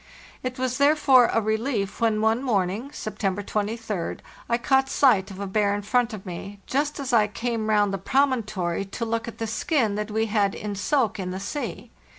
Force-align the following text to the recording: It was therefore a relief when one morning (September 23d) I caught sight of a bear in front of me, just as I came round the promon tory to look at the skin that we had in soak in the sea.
It 0.41 0.57
was 0.57 0.79
therefore 0.79 1.29
a 1.31 1.39
relief 1.39 2.01
when 2.01 2.21
one 2.21 2.41
morning 2.41 2.89
(September 2.91 3.43
23d) 3.43 4.21
I 4.49 4.57
caught 4.57 4.89
sight 4.89 5.29
of 5.29 5.39
a 5.39 5.45
bear 5.45 5.75
in 5.75 5.83
front 5.83 6.11
of 6.11 6.25
me, 6.25 6.59
just 6.65 6.99
as 6.99 7.13
I 7.13 7.27
came 7.27 7.69
round 7.69 7.93
the 7.93 7.99
promon 7.99 8.43
tory 8.47 8.83
to 8.83 9.05
look 9.05 9.27
at 9.27 9.37
the 9.37 9.45
skin 9.45 9.93
that 9.93 10.09
we 10.09 10.25
had 10.25 10.55
in 10.55 10.73
soak 10.73 11.19
in 11.19 11.29
the 11.29 11.39
sea. 11.39 11.91